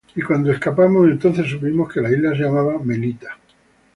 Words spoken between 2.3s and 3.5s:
se llamaba Melita.